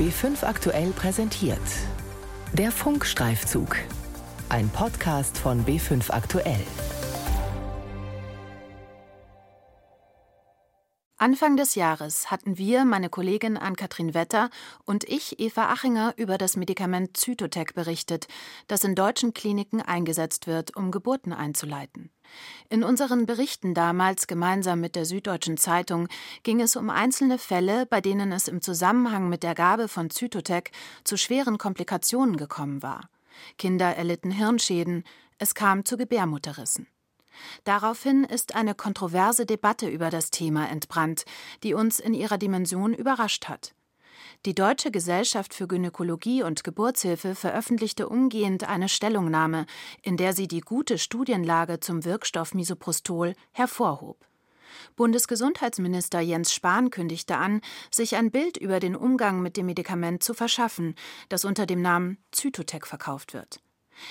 B5 0.00 0.46
aktuell 0.46 0.92
präsentiert. 0.92 1.58
Der 2.54 2.72
Funkstreifzug. 2.72 3.76
Ein 4.48 4.70
Podcast 4.70 5.36
von 5.36 5.66
B5 5.66 6.10
aktuell. 6.10 6.64
Anfang 11.20 11.58
des 11.58 11.74
Jahres 11.74 12.30
hatten 12.30 12.56
wir, 12.56 12.86
meine 12.86 13.10
Kollegin 13.10 13.58
Ann-Kathrin 13.58 14.14
Wetter 14.14 14.48
und 14.86 15.04
ich, 15.04 15.38
Eva 15.38 15.70
Achinger, 15.70 16.14
über 16.16 16.38
das 16.38 16.56
Medikament 16.56 17.14
Zytotec 17.14 17.74
berichtet, 17.74 18.26
das 18.68 18.84
in 18.84 18.94
deutschen 18.94 19.34
Kliniken 19.34 19.82
eingesetzt 19.82 20.46
wird, 20.46 20.74
um 20.76 20.90
Geburten 20.90 21.34
einzuleiten. 21.34 22.08
In 22.70 22.82
unseren 22.82 23.26
Berichten 23.26 23.74
damals 23.74 24.28
gemeinsam 24.28 24.80
mit 24.80 24.96
der 24.96 25.04
Süddeutschen 25.04 25.58
Zeitung 25.58 26.08
ging 26.42 26.62
es 26.62 26.74
um 26.74 26.88
einzelne 26.88 27.36
Fälle, 27.36 27.84
bei 27.84 28.00
denen 28.00 28.32
es 28.32 28.48
im 28.48 28.62
Zusammenhang 28.62 29.28
mit 29.28 29.42
der 29.42 29.54
Gabe 29.54 29.88
von 29.88 30.08
Zytotec 30.08 30.70
zu 31.04 31.18
schweren 31.18 31.58
Komplikationen 31.58 32.38
gekommen 32.38 32.82
war. 32.82 33.10
Kinder 33.58 33.94
erlitten 33.94 34.30
Hirnschäden, 34.30 35.04
es 35.36 35.54
kam 35.54 35.84
zu 35.84 35.98
Gebärmutterrissen. 35.98 36.86
Daraufhin 37.64 38.24
ist 38.24 38.54
eine 38.54 38.74
kontroverse 38.74 39.46
Debatte 39.46 39.88
über 39.88 40.10
das 40.10 40.30
Thema 40.30 40.68
entbrannt, 40.68 41.24
die 41.62 41.74
uns 41.74 42.00
in 42.00 42.14
ihrer 42.14 42.38
Dimension 42.38 42.94
überrascht 42.94 43.48
hat. 43.48 43.74
Die 44.46 44.54
Deutsche 44.54 44.90
Gesellschaft 44.90 45.52
für 45.52 45.66
Gynäkologie 45.66 46.42
und 46.42 46.64
Geburtshilfe 46.64 47.34
veröffentlichte 47.34 48.08
umgehend 48.08 48.68
eine 48.68 48.88
Stellungnahme, 48.88 49.66
in 50.02 50.16
der 50.16 50.32
sie 50.32 50.48
die 50.48 50.60
gute 50.60 50.96
Studienlage 50.96 51.80
zum 51.80 52.04
Wirkstoff 52.04 52.54
Misoprostol 52.54 53.34
hervorhob. 53.52 54.24
Bundesgesundheitsminister 54.96 56.20
Jens 56.20 56.54
Spahn 56.54 56.90
kündigte 56.90 57.36
an, 57.36 57.60
sich 57.90 58.16
ein 58.16 58.30
Bild 58.30 58.56
über 58.56 58.80
den 58.80 58.96
Umgang 58.96 59.42
mit 59.42 59.56
dem 59.56 59.66
Medikament 59.66 60.22
zu 60.22 60.32
verschaffen, 60.32 60.94
das 61.28 61.44
unter 61.44 61.66
dem 61.66 61.82
Namen 61.82 62.18
Zytotec 62.32 62.86
verkauft 62.86 63.34
wird. 63.34 63.60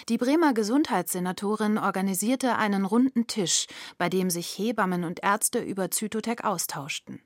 Die 0.08 0.17
Bremer 0.17 0.53
Gesundheitssenatorin 0.53 1.77
organisierte 1.77 2.58
einen 2.58 2.85
runden 2.85 3.27
Tisch, 3.27 3.67
bei 3.97 4.09
dem 4.09 4.30
sich 4.30 4.58
Hebammen 4.58 5.03
und 5.03 5.23
Ärzte 5.23 5.59
über 5.59 5.91
Zytotec 5.91 6.44
austauschten. 6.44 7.21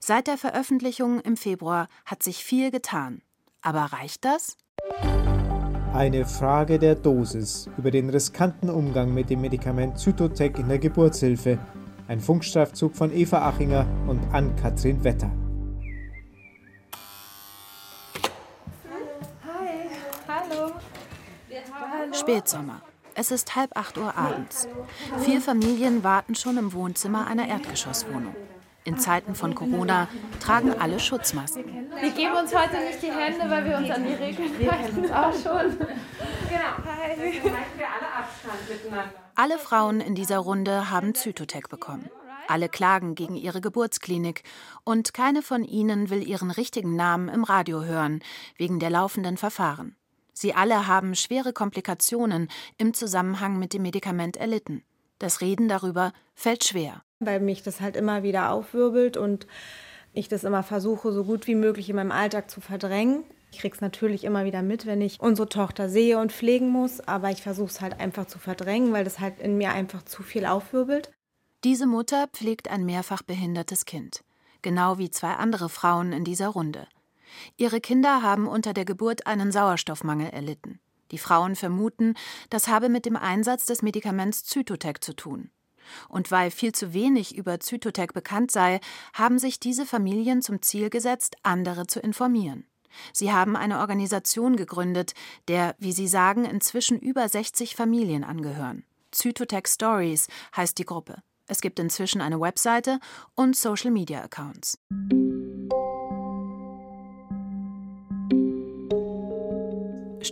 Seit 0.00 0.26
der 0.26 0.38
Veröffentlichung 0.38 1.20
im 1.20 1.36
Februar 1.36 1.88
hat 2.04 2.22
sich 2.22 2.44
viel 2.44 2.70
getan. 2.70 3.22
Aber 3.60 3.80
reicht 3.92 4.24
das? 4.24 4.56
Eine 5.92 6.26
Frage 6.26 6.78
der 6.78 6.94
Dosis 6.94 7.68
über 7.76 7.90
den 7.90 8.10
riskanten 8.10 8.70
Umgang 8.70 9.12
mit 9.12 9.30
dem 9.30 9.40
Medikament 9.40 9.98
Zytotec 9.98 10.58
in 10.58 10.68
der 10.68 10.78
Geburtshilfe. 10.78 11.58
Ein 12.06 12.20
Funkstreifzug 12.20 12.94
von 12.94 13.12
Eva 13.12 13.48
Achinger 13.48 13.86
und 14.06 14.20
Ann-Kathrin 14.32 15.02
Wetter. 15.02 15.30
Spätsommer. 22.18 22.82
Es 23.14 23.30
ist 23.30 23.56
halb 23.56 23.76
acht 23.76 23.96
Uhr 23.96 24.16
abends. 24.16 24.68
Vier 25.24 25.40
Familien 25.40 26.04
warten 26.04 26.34
schon 26.34 26.56
im 26.56 26.72
Wohnzimmer 26.72 27.26
einer 27.26 27.48
Erdgeschosswohnung. 27.48 28.34
In 28.84 28.98
Zeiten 28.98 29.34
von 29.34 29.54
Corona 29.54 30.08
tragen 30.40 30.72
alle 30.78 30.98
Schutzmasken. 30.98 31.64
Wir 32.00 32.10
geben 32.10 32.34
uns 32.36 32.54
heute 32.54 32.78
nicht 32.78 33.02
die 33.02 33.12
Hände, 33.12 33.50
weil 33.50 33.64
wir 33.64 33.76
uns 33.76 33.90
an 33.90 34.04
die 34.04 34.14
Regeln 34.14 34.48
halten. 34.48 34.58
Wir 34.58 34.70
kennen 34.70 34.98
uns 34.98 35.10
auch 35.10 35.32
schon. 35.32 35.78
Genau. 35.78 36.74
Hi. 36.86 37.42
wir 37.42 37.86
alle 37.86 38.12
Abstand 38.16 38.68
miteinander. 38.68 39.12
Alle 39.34 39.58
Frauen 39.58 40.00
in 40.00 40.14
dieser 40.14 40.38
Runde 40.38 40.90
haben 40.90 41.14
Zytotec 41.14 41.68
bekommen. 41.68 42.08
Alle 42.46 42.68
klagen 42.68 43.14
gegen 43.14 43.36
ihre 43.36 43.60
Geburtsklinik 43.60 44.42
und 44.84 45.12
keine 45.12 45.42
von 45.42 45.64
ihnen 45.64 46.08
will 46.08 46.26
ihren 46.26 46.50
richtigen 46.50 46.96
Namen 46.96 47.28
im 47.28 47.44
Radio 47.44 47.84
hören, 47.84 48.20
wegen 48.56 48.78
der 48.80 48.90
laufenden 48.90 49.36
Verfahren. 49.36 49.96
Sie 50.40 50.54
alle 50.54 50.86
haben 50.86 51.16
schwere 51.16 51.52
Komplikationen 51.52 52.46
im 52.76 52.94
Zusammenhang 52.94 53.58
mit 53.58 53.72
dem 53.72 53.82
Medikament 53.82 54.36
erlitten. 54.36 54.84
Das 55.18 55.40
Reden 55.40 55.66
darüber 55.66 56.12
fällt 56.36 56.62
schwer. 56.62 57.02
Weil 57.18 57.40
mich 57.40 57.64
das 57.64 57.80
halt 57.80 57.96
immer 57.96 58.22
wieder 58.22 58.52
aufwirbelt 58.52 59.16
und 59.16 59.48
ich 60.12 60.28
das 60.28 60.44
immer 60.44 60.62
versuche, 60.62 61.10
so 61.10 61.24
gut 61.24 61.48
wie 61.48 61.56
möglich 61.56 61.90
in 61.90 61.96
meinem 61.96 62.12
Alltag 62.12 62.52
zu 62.52 62.60
verdrängen. 62.60 63.24
Ich 63.50 63.58
kriege 63.58 63.74
es 63.74 63.80
natürlich 63.80 64.22
immer 64.22 64.44
wieder 64.44 64.62
mit, 64.62 64.86
wenn 64.86 65.00
ich 65.00 65.18
unsere 65.18 65.48
Tochter 65.48 65.88
sehe 65.88 66.20
und 66.20 66.30
pflegen 66.30 66.68
muss, 66.68 67.00
aber 67.00 67.30
ich 67.30 67.42
versuche 67.42 67.70
es 67.70 67.80
halt 67.80 67.98
einfach 67.98 68.26
zu 68.26 68.38
verdrängen, 68.38 68.92
weil 68.92 69.02
das 69.02 69.18
halt 69.18 69.40
in 69.40 69.58
mir 69.58 69.72
einfach 69.72 70.04
zu 70.04 70.22
viel 70.22 70.46
aufwirbelt. 70.46 71.10
Diese 71.64 71.88
Mutter 71.88 72.28
pflegt 72.28 72.70
ein 72.70 72.84
mehrfach 72.84 73.22
behindertes 73.22 73.86
Kind, 73.86 74.22
genau 74.62 74.98
wie 74.98 75.10
zwei 75.10 75.32
andere 75.32 75.68
Frauen 75.68 76.12
in 76.12 76.22
dieser 76.22 76.46
Runde. 76.50 76.86
Ihre 77.56 77.80
Kinder 77.80 78.22
haben 78.22 78.46
unter 78.46 78.72
der 78.72 78.84
Geburt 78.84 79.26
einen 79.26 79.52
Sauerstoffmangel 79.52 80.30
erlitten. 80.30 80.80
Die 81.10 81.18
Frauen 81.18 81.56
vermuten, 81.56 82.14
das 82.50 82.68
habe 82.68 82.88
mit 82.88 83.06
dem 83.06 83.16
Einsatz 83.16 83.66
des 83.66 83.82
Medikaments 83.82 84.44
Zytotec 84.44 85.02
zu 85.02 85.14
tun. 85.14 85.50
Und 86.08 86.30
weil 86.30 86.50
viel 86.50 86.72
zu 86.72 86.92
wenig 86.92 87.34
über 87.36 87.60
Zytotec 87.60 88.12
bekannt 88.12 88.50
sei, 88.50 88.80
haben 89.14 89.38
sich 89.38 89.58
diese 89.58 89.86
Familien 89.86 90.42
zum 90.42 90.60
Ziel 90.60 90.90
gesetzt, 90.90 91.36
andere 91.42 91.86
zu 91.86 92.00
informieren. 92.00 92.66
Sie 93.12 93.32
haben 93.32 93.56
eine 93.56 93.78
Organisation 93.80 94.56
gegründet, 94.56 95.14
der, 95.46 95.76
wie 95.78 95.92
sie 95.92 96.08
sagen, 96.08 96.44
inzwischen 96.44 96.98
über 96.98 97.28
60 97.28 97.76
Familien 97.76 98.24
angehören. 98.24 98.84
Zytotec 99.10 99.68
Stories 99.68 100.28
heißt 100.56 100.78
die 100.78 100.84
Gruppe. 100.84 101.22
Es 101.46 101.60
gibt 101.60 101.78
inzwischen 101.78 102.20
eine 102.20 102.40
Webseite 102.40 103.00
und 103.34 103.56
Social-Media-Accounts. 103.56 104.78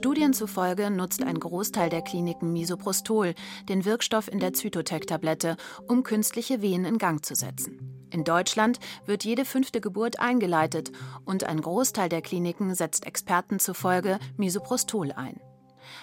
Studien 0.07 0.33
zufolge 0.33 0.89
nutzt 0.89 1.25
ein 1.25 1.41
Großteil 1.41 1.91
der 1.91 2.01
Kliniken 2.01 2.53
Misoprostol, 2.53 3.35
den 3.69 3.85
Wirkstoff 3.85 4.31
in 4.31 4.39
der 4.39 4.53
Zytotec-Tablette, 4.53 5.57
um 5.89 6.05
künstliche 6.05 6.63
Wehen 6.63 6.85
in 6.85 6.99
Gang 6.99 7.27
zu 7.27 7.35
setzen. 7.35 8.07
In 8.13 8.23
Deutschland 8.23 8.79
wird 9.05 9.25
jede 9.25 9.45
fünfte 9.45 9.81
Geburt 9.81 10.21
eingeleitet 10.21 10.93
und 11.25 11.43
ein 11.43 11.61
Großteil 11.61 12.09
der 12.09 12.23
Kliniken 12.23 12.77
setzt 12.77 13.05
Experten 13.05 13.59
zufolge 13.59 14.21
Misoprostol 14.37 15.11
ein. 15.11 15.41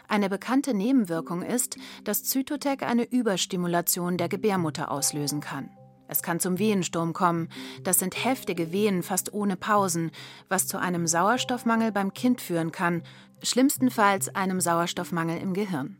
Eine 0.09 0.27
bekannte 0.27 0.73
Nebenwirkung 0.73 1.41
ist, 1.41 1.77
dass 2.03 2.25
Zytotec 2.25 2.83
eine 2.83 3.05
Überstimulation 3.05 4.17
der 4.17 4.27
Gebärmutter 4.27 4.91
auslösen 4.91 5.39
kann. 5.39 5.69
Es 6.13 6.21
kann 6.21 6.39
zum 6.39 6.59
Wehensturm 6.59 7.11
kommen. 7.11 7.49
Das 7.81 7.97
sind 7.97 8.23
heftige 8.23 8.71
Wehen 8.71 9.01
fast 9.01 9.33
ohne 9.33 9.57
Pausen, 9.57 10.11
was 10.47 10.67
zu 10.67 10.77
einem 10.77 11.07
Sauerstoffmangel 11.07 11.91
beim 11.91 12.13
Kind 12.13 12.39
führen 12.39 12.71
kann, 12.71 13.01
schlimmstenfalls 13.41 14.35
einem 14.35 14.61
Sauerstoffmangel 14.61 15.39
im 15.39 15.55
Gehirn. 15.55 15.97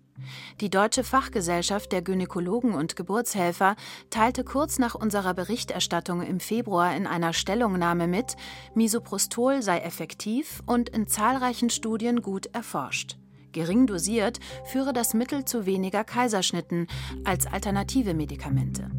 Die 0.62 0.70
Deutsche 0.70 1.04
Fachgesellschaft 1.04 1.92
der 1.92 2.04
Gynäkologen 2.04 2.76
und 2.76 2.96
Geburtshelfer 2.96 3.76
teilte 4.12 4.44
kurz 4.44 4.78
nach 4.78 4.94
unserer 4.94 5.34
Berichterstattung 5.34 6.22
im 6.22 6.40
Februar 6.40 6.96
in 6.96 7.08
einer 7.08 7.34
Stellungnahme 7.34 8.06
mit, 8.06 8.36
Misoprostol 8.76 9.64
sei 9.64 9.80
effektiv 9.80 10.62
und 10.68 10.90
in 10.90 11.08
zahlreichen 11.08 11.72
Studien 11.72 12.22
gut 12.22 12.46
erforscht. 12.54 13.18
Gering 13.52 13.88
dosiert 13.88 14.40
führe 14.66 14.94
das 14.94 15.16
Mittel 15.16 15.46
zu 15.46 15.66
weniger 15.66 16.04
Kaiserschnitten 16.04 16.86
als 17.24 17.48
alternative 17.48 18.14
Medikamente. 18.14 18.92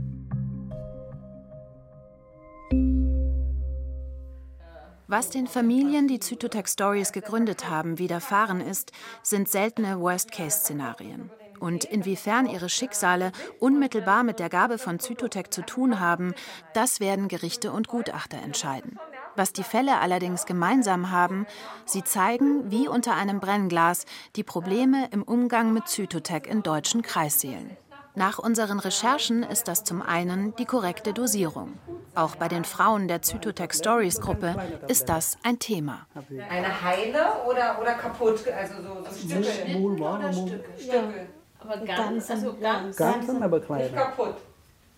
Was 5.07 5.29
den 5.29 5.47
Familien, 5.47 6.09
die 6.09 6.19
Zytotec 6.19 6.67
Stories 6.67 7.13
gegründet 7.13 7.69
haben, 7.69 7.99
widerfahren 7.99 8.63
ist, 8.63 8.91
sind 9.23 9.51
seltene 9.51 10.01
Worst-Case-Szenarien. 10.01 11.31
Und 11.61 11.85
inwiefern 11.85 12.47
ihre 12.47 12.71
Schicksale 12.71 13.31
unmittelbar 13.61 14.25
mit 14.25 14.39
der 14.39 14.49
Gabe 14.49 14.79
von 14.79 14.99
Zytotec 14.99 15.53
zu 15.53 15.61
tun 15.61 16.01
haben, 16.01 16.33
das 16.73 17.01
werden 17.01 17.29
Gerichte 17.29 17.71
und 17.71 17.87
Gutachter 17.89 18.39
entscheiden. 18.39 18.99
Was 19.37 19.53
die 19.53 19.63
Fälle 19.63 19.99
allerdings 19.99 20.47
gemeinsam 20.47 21.11
haben, 21.11 21.47
sie 21.85 22.03
zeigen, 22.03 22.71
wie 22.71 22.89
unter 22.89 23.15
einem 23.15 23.41
Brennglas, 23.41 24.07
die 24.37 24.45
Probleme 24.45 25.09
im 25.11 25.23
Umgang 25.23 25.75
mit 25.75 25.87
Zytotec 25.87 26.47
in 26.47 26.63
deutschen 26.63 27.03
Kreissälen. 27.03 27.77
Nach 28.17 28.39
unseren 28.39 28.79
Recherchen 28.79 29.43
ist 29.43 29.67
das 29.67 29.83
zum 29.83 30.01
einen 30.01 30.55
die 30.55 30.67
korrekte 30.67 31.13
Dosierung. 31.13 31.73
Auch 32.15 32.37
bei 32.37 32.47
den 32.47 32.65
Frauen 32.65 33.09
der 33.09 33.23
Zytotec 33.23 33.75
Stories 33.75 34.21
Gruppe 34.21 34.55
ist 34.87 35.09
das 35.09 35.37
ein 35.43 35.59
Thema. 35.59 36.07
Eine 36.49 36.83
heile 36.83 37.43
oder, 37.49 37.81
oder 37.81 37.95
kaputt? 37.95 38.45
Also 38.57 38.75
so, 38.83 39.05
so 39.11 39.43
Stücke? 39.43 39.79
Oder 39.79 40.33
Stücke? 40.33 40.65
Stücke. 40.79 41.27
Aber 41.59 41.79
ganz, 41.79 42.31
also 42.31 42.55
ganz, 42.61 42.97
ganz, 42.97 43.29
aber 43.29 43.61
klein. 43.61 43.83
Nicht 43.83 43.97
kaputt. 43.97 44.37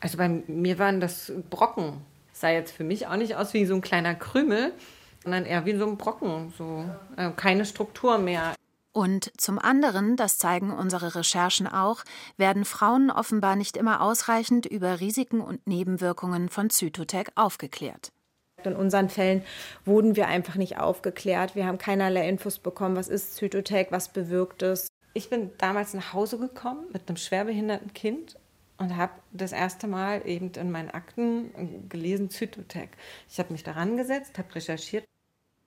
Also 0.01 0.19
bei 0.19 0.29
mir 0.29 0.79
waren 0.79 1.01
das 1.01 1.33
Brocken. 1.49 2.05
Sah 2.35 2.51
jetzt 2.51 2.73
für 2.73 2.85
mich 2.85 3.07
auch 3.07 3.17
nicht 3.17 3.37
aus 3.37 3.55
wie 3.55 3.65
so 3.65 3.75
ein 3.75 3.81
kleiner 3.81 4.15
Krümel, 4.15 4.73
sondern 5.23 5.47
eher 5.47 5.65
wie 5.65 5.75
so 5.75 5.87
ein 5.87 5.97
Brocken. 5.97 6.53
So, 6.59 6.85
also 7.17 7.35
keine 7.35 7.65
Struktur 7.65 8.19
mehr. 8.19 8.53
Und 8.97 9.31
zum 9.39 9.59
anderen, 9.59 10.17
das 10.17 10.39
zeigen 10.39 10.71
unsere 10.71 11.17
Recherchen 11.17 11.67
auch, 11.67 12.03
werden 12.39 12.65
Frauen 12.65 13.11
offenbar 13.11 13.55
nicht 13.55 13.77
immer 13.77 14.01
ausreichend 14.01 14.65
über 14.65 15.01
Risiken 15.01 15.43
und 15.43 15.67
Nebenwirkungen 15.67 16.49
von 16.49 16.71
Zytotec 16.71 17.31
aufgeklärt. 17.35 18.11
In 18.65 18.75
unseren 18.75 19.11
Fällen 19.11 19.45
wurden 19.85 20.17
wir 20.17 20.29
einfach 20.29 20.55
nicht 20.55 20.79
aufgeklärt. 20.79 21.55
Wir 21.55 21.67
haben 21.67 21.77
keinerlei 21.77 22.27
Infos 22.27 22.59
bekommen, 22.59 22.97
was 22.97 23.09
ist 23.09 23.37
Zytotec, 23.37 23.93
was 23.93 24.09
bewirkt 24.09 24.63
es. 24.63 24.89
Ich 25.13 25.29
bin 25.29 25.51
damals 25.59 25.93
nach 25.93 26.15
Hause 26.15 26.39
gekommen 26.39 26.87
mit 26.91 27.07
einem 27.07 27.19
schwerbehinderten 27.19 27.93
Kind 27.93 28.39
und 28.79 28.97
habe 28.97 29.13
das 29.31 29.53
erste 29.53 29.89
Mal 29.89 30.27
eben 30.27 30.53
in 30.53 30.71
meinen 30.71 30.89
Akten 30.89 31.91
gelesen 31.91 32.31
Zytotec. 32.31 32.89
Ich 33.29 33.39
habe 33.39 33.53
mich 33.53 33.63
daran 33.63 33.99
gesetzt, 33.99 34.39
habe 34.39 34.55
recherchiert. 34.55 35.05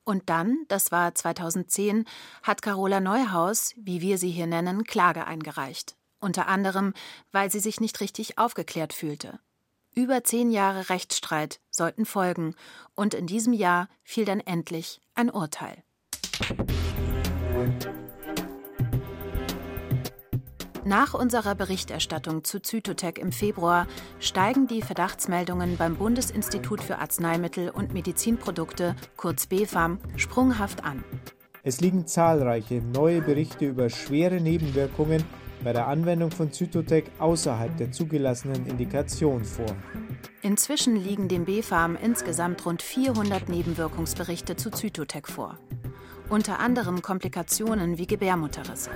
Und 0.09 0.27
dann, 0.27 0.65
das 0.69 0.91
war 0.91 1.13
2010, 1.13 2.03
hat 2.41 2.63
Carola 2.63 2.99
Neuhaus, 2.99 3.75
wie 3.77 4.01
wir 4.01 4.17
sie 4.17 4.31
hier 4.31 4.47
nennen, 4.47 4.83
Klage 4.83 5.27
eingereicht. 5.27 5.97
Unter 6.19 6.47
anderem, 6.47 6.95
weil 7.31 7.51
sie 7.51 7.59
sich 7.59 7.79
nicht 7.79 7.99
richtig 7.99 8.39
aufgeklärt 8.39 8.91
fühlte. 8.91 9.39
Über 9.93 10.23
zehn 10.23 10.49
Jahre 10.49 10.89
Rechtsstreit 10.89 11.59
sollten 11.69 12.07
folgen, 12.07 12.55
und 12.95 13.13
in 13.13 13.27
diesem 13.27 13.53
Jahr 13.53 13.87
fiel 14.01 14.25
dann 14.25 14.39
endlich 14.39 14.99
ein 15.13 15.29
Urteil. 15.29 15.83
Nach 20.89 21.13
unserer 21.13 21.53
Berichterstattung 21.53 22.43
zu 22.43 22.59
Zytotec 22.59 23.19
im 23.19 23.31
Februar 23.31 23.85
steigen 24.19 24.65
die 24.65 24.81
Verdachtsmeldungen 24.81 25.77
beim 25.77 25.97
Bundesinstitut 25.97 26.81
für 26.81 26.97
Arzneimittel 26.97 27.69
und 27.69 27.93
Medizinprodukte, 27.93 28.95
kurz 29.15 29.45
BfArM, 29.45 29.99
sprunghaft 30.15 30.83
an. 30.83 31.03
Es 31.61 31.79
liegen 31.79 32.07
zahlreiche 32.07 32.81
neue 32.81 33.21
Berichte 33.21 33.67
über 33.67 33.91
schwere 33.91 34.41
Nebenwirkungen 34.41 35.23
bei 35.63 35.73
der 35.73 35.85
Anwendung 35.85 36.31
von 36.31 36.51
Zytotec 36.51 37.11
außerhalb 37.19 37.77
der 37.77 37.91
zugelassenen 37.91 38.65
Indikation 38.65 39.45
vor. 39.45 39.75
Inzwischen 40.41 40.95
liegen 40.95 41.27
dem 41.27 41.45
BfArM 41.45 41.99
insgesamt 42.01 42.65
rund 42.65 42.81
400 42.81 43.47
Nebenwirkungsberichte 43.47 44.55
zu 44.55 44.71
Zytotec 44.71 45.27
vor 45.27 45.59
unter 46.29 46.59
anderem 46.59 47.01
Komplikationen 47.01 47.97
wie 47.97 48.07
Gebärmutterrisse. 48.07 48.91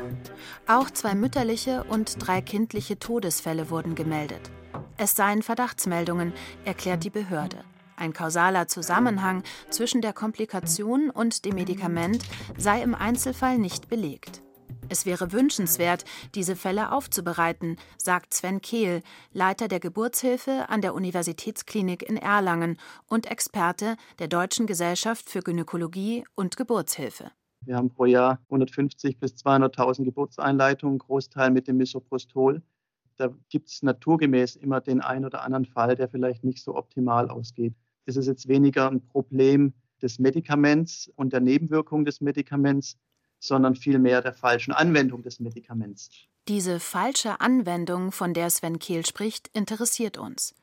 Auch 0.67 0.89
zwei 0.89 1.15
mütterliche 1.15 1.83
und 1.85 2.25
drei 2.25 2.41
kindliche 2.41 2.99
Todesfälle 2.99 3.69
wurden 3.69 3.95
gemeldet. 3.95 4.51
Es 4.97 5.15
seien 5.15 5.41
Verdachtsmeldungen, 5.41 6.33
erklärt 6.65 7.03
die 7.03 7.09
Behörde. 7.09 7.57
Ein 7.95 8.13
kausaler 8.13 8.67
Zusammenhang 8.67 9.43
zwischen 9.69 10.01
der 10.01 10.13
Komplikation 10.13 11.09
und 11.09 11.45
dem 11.45 11.55
Medikament 11.55 12.23
sei 12.57 12.81
im 12.81 12.95
Einzelfall 12.95 13.57
nicht 13.57 13.87
belegt. 13.87 14.41
Es 14.89 15.05
wäre 15.05 15.31
wünschenswert, 15.31 16.05
diese 16.35 16.55
Fälle 16.55 16.91
aufzubereiten, 16.91 17.77
sagt 17.97 18.33
Sven 18.33 18.61
Kehl, 18.61 19.01
Leiter 19.31 19.67
der 19.67 19.79
Geburtshilfe 19.79 20.69
an 20.69 20.81
der 20.81 20.93
Universitätsklinik 20.93 22.03
in 22.07 22.17
Erlangen 22.17 22.77
und 23.07 23.29
Experte 23.29 23.95
der 24.19 24.27
Deutschen 24.27 24.67
Gesellschaft 24.67 25.29
für 25.29 25.39
Gynäkologie 25.39 26.25
und 26.35 26.57
Geburtshilfe. 26.57 27.31
Wir 27.65 27.77
haben 27.77 27.89
pro 27.89 28.05
Jahr 28.05 28.39
150 28.45 29.19
bis 29.19 29.33
200.000 29.35 30.03
Geburtseinleitungen, 30.03 30.99
Großteil 30.99 31.49
mit 31.49 31.67
dem 31.67 31.77
Misoprostol. 31.77 32.61
Da 33.15 33.29
gibt 33.49 33.69
es 33.69 33.83
naturgemäß 33.83 34.57
immer 34.57 34.81
den 34.81 34.99
einen 35.01 35.25
oder 35.25 35.43
anderen 35.43 35.65
Fall, 35.65 35.95
der 35.95 36.09
vielleicht 36.09 36.43
nicht 36.43 36.61
so 36.61 36.75
optimal 36.75 37.29
ausgeht. 37.29 37.73
Es 38.05 38.17
ist 38.17 38.27
jetzt 38.27 38.47
weniger 38.49 38.89
ein 38.89 39.05
Problem 39.07 39.73
des 40.01 40.19
Medikaments 40.19 41.09
und 41.15 41.31
der 41.31 41.39
Nebenwirkung 41.39 42.03
des 42.03 42.19
Medikaments, 42.19 42.97
sondern 43.43 43.75
vielmehr 43.75 44.21
der 44.21 44.33
falschen 44.33 44.73
Anwendung 44.73 45.21
des 45.21 45.39
Medikaments. 45.39 46.09
Diese 46.47 46.79
falsche 46.79 47.41
Anwendung, 47.41 48.11
von 48.11 48.33
der 48.33 48.49
Sven 48.49 48.79
Kehl 48.79 49.05
spricht, 49.05 49.49
interessiert 49.53 50.17
uns. 50.17 50.55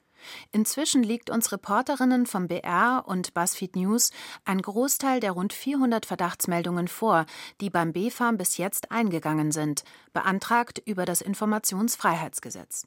Inzwischen 0.53 1.03
liegt 1.03 1.31
uns 1.31 1.53
Reporterinnen 1.53 2.27
vom 2.27 2.49
BR 2.49 3.05
und 3.07 3.33
BuzzFeed 3.33 3.77
News 3.77 4.11
ein 4.45 4.61
Großteil 4.61 5.21
der 5.21 5.33
rund 5.33 5.53
400 5.53 6.05
Verdachtsmeldungen 6.05 6.89
vor, 6.89 7.27
die 7.61 7.71
beim 7.71 7.93
BfArM 7.93 8.37
bis 8.37 8.59
jetzt 8.59 8.91
eingegangen 8.91 9.53
sind, 9.53 9.85
beantragt 10.13 10.83
über 10.85 11.05
das 11.05 11.23
Informationsfreiheitsgesetz. 11.23 12.87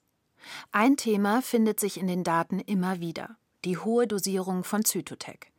Ein 0.71 0.97
Thema 0.97 1.41
findet 1.41 1.79
sich 1.79 1.99
in 1.99 2.07
den 2.07 2.23
Daten 2.23 2.59
immer 2.59 2.99
wieder: 2.99 3.37
die 3.65 3.77
hohe 3.77 4.07
Dosierung 4.07 4.63
von 4.63 4.85
Zytotec. 4.85 5.52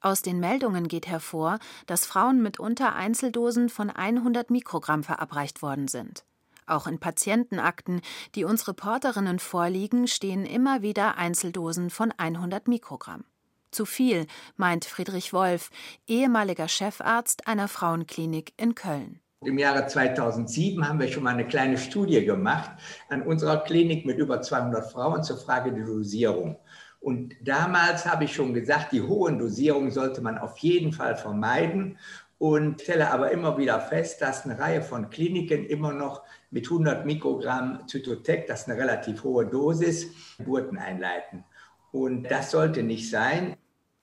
Aus 0.00 0.22
den 0.22 0.40
Meldungen 0.40 0.88
geht 0.88 1.06
hervor, 1.06 1.58
dass 1.86 2.06
Frauen 2.06 2.42
mit 2.42 2.58
unter 2.58 2.94
Einzeldosen 2.94 3.68
von 3.68 3.90
100 3.90 4.50
Mikrogramm 4.50 5.02
verabreicht 5.02 5.62
worden 5.62 5.88
sind. 5.88 6.24
Auch 6.66 6.86
in 6.86 6.98
Patientenakten, 6.98 8.02
die 8.34 8.44
uns 8.44 8.68
Reporterinnen 8.68 9.38
vorliegen, 9.38 10.06
stehen 10.06 10.44
immer 10.44 10.82
wieder 10.82 11.16
Einzeldosen 11.16 11.90
von 11.90 12.12
100 12.16 12.68
Mikrogramm. 12.68 13.24
Zu 13.70 13.84
viel, 13.84 14.26
meint 14.56 14.84
Friedrich 14.84 15.32
Wolf, 15.32 15.70
ehemaliger 16.06 16.68
Chefarzt 16.68 17.46
einer 17.46 17.68
Frauenklinik 17.68 18.52
in 18.56 18.74
Köln. 18.74 19.20
Im 19.44 19.56
Jahre 19.56 19.86
2007 19.86 20.88
haben 20.88 20.98
wir 20.98 21.06
schon 21.08 21.22
mal 21.22 21.34
eine 21.34 21.46
kleine 21.46 21.78
Studie 21.78 22.24
gemacht 22.24 22.70
an 23.08 23.22
unserer 23.22 23.58
Klinik 23.58 24.04
mit 24.04 24.18
über 24.18 24.42
200 24.42 24.90
Frauen 24.90 25.22
zur 25.22 25.36
Frage 25.36 25.72
der 25.72 25.84
Dosierung. 25.84 26.56
Und 27.00 27.36
damals 27.42 28.06
habe 28.06 28.24
ich 28.24 28.34
schon 28.34 28.54
gesagt, 28.54 28.92
die 28.92 29.02
hohen 29.02 29.38
Dosierungen 29.38 29.90
sollte 29.90 30.20
man 30.20 30.38
auf 30.38 30.58
jeden 30.58 30.92
Fall 30.92 31.16
vermeiden 31.16 31.98
und 32.38 32.80
stelle 32.80 33.10
aber 33.10 33.30
immer 33.30 33.58
wieder 33.58 33.80
fest, 33.80 34.20
dass 34.20 34.44
eine 34.44 34.58
Reihe 34.58 34.82
von 34.82 35.10
Kliniken 35.10 35.64
immer 35.66 35.92
noch 35.92 36.22
mit 36.50 36.66
100 36.66 37.04
Mikrogramm 37.04 37.86
Zytotec, 37.86 38.46
das 38.46 38.62
ist 38.62 38.68
eine 38.68 38.80
relativ 38.80 39.24
hohe 39.24 39.46
Dosis, 39.46 40.06
Geburten 40.38 40.78
einleiten. 40.78 41.44
Und 41.92 42.24
das 42.24 42.50
sollte 42.50 42.82
nicht 42.82 43.10
sein. 43.10 43.56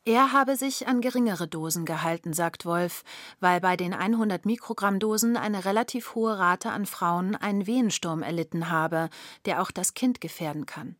Er 0.07 0.33
habe 0.33 0.56
sich 0.56 0.88
an 0.88 1.01
geringere 1.01 1.48
Dosen 1.48 1.83
gehalten, 1.83 2.33
sagt 2.33 2.65
Wolf, 2.65 3.03
weil 3.39 3.59
bei 3.59 3.75
den 3.75 3.94
100 3.94 4.45
Mikrogramm 4.45 5.00
Dosen 5.00 5.36
eine 5.36 5.65
relativ 5.65 6.13
hohe 6.13 6.38
Rate 6.38 6.69
an 6.69 6.86
Frauen 6.86 7.36
einen 7.36 7.65
Wehensturm 7.65 8.21
erlitten 8.21 8.69
habe, 8.69 9.09
der 9.45 9.62
auch 9.62 9.71
das 9.71 9.95
Kind 9.95 10.21
gefährden 10.21 10.68
kann. 10.68 10.95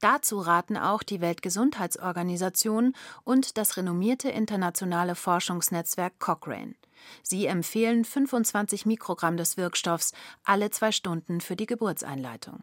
Dazu 0.00 0.38
raten 0.38 0.76
auch 0.76 1.02
die 1.02 1.20
Weltgesundheitsorganisation 1.20 2.94
und 3.24 3.58
das 3.58 3.76
renommierte 3.76 4.30
internationale 4.30 5.14
Forschungsnetzwerk 5.14 6.18
Cochrane. 6.18 6.74
Sie 7.22 7.46
empfehlen 7.46 8.04
25 8.04 8.86
Mikrogramm 8.86 9.36
des 9.36 9.56
Wirkstoffs 9.56 10.12
alle 10.44 10.70
zwei 10.70 10.92
Stunden 10.92 11.40
für 11.40 11.56
die 11.56 11.66
Geburtseinleitung. 11.66 12.62